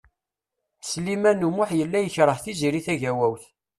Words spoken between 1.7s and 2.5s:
yella yekreh